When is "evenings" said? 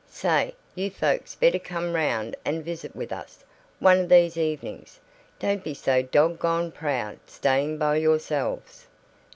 4.35-4.99